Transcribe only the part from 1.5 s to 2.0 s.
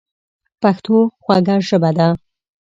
ژبه